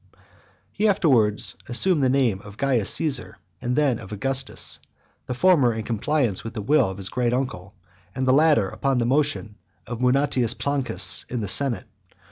He 0.71 0.87
afterwards 0.87 1.55
assumed 1.69 2.01
the 2.01 2.09
name 2.09 2.41
of 2.41 2.57
Caius 2.57 2.89
Caesar, 2.95 3.37
and 3.61 3.75
then 3.75 3.99
of 3.99 4.11
Augustus; 4.11 4.79
the 5.27 5.35
former 5.35 5.73
in 5.75 5.83
compliance 5.83 6.43
with 6.43 6.55
the 6.55 6.61
will 6.63 6.89
of 6.89 6.97
his 6.97 7.07
great 7.07 7.33
uncle, 7.33 7.75
and 8.15 8.27
the 8.27 8.33
latter 8.33 8.67
upon 8.67 8.99
a 8.99 9.05
motion 9.05 9.57
of 9.85 9.99
Munatius 10.01 10.55
Plancus 10.55 11.25
in 11.29 11.41
the 11.41 11.47
senate. 11.47 11.85